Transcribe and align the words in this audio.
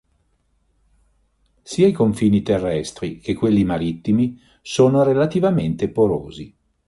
Sia 1.61 1.85
i 1.87 1.91
confini 1.91 2.41
terrestri 2.41 3.19
che 3.19 3.35
quelli 3.35 3.63
marittimi 3.63 4.41
sono 4.63 5.03
relativamente 5.03 5.89
porosi. 5.89 6.55